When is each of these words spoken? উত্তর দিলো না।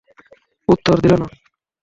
উত্তর 0.67 0.95
দিলো 1.03 1.15
না। 1.21 1.27